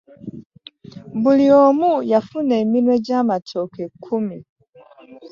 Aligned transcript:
Buli 1.21 1.45
omu 1.63 1.91
yafuna 2.11 2.53
eminwe 2.63 2.95
gy'amatooke 3.05 3.83
kkumi. 3.91 4.37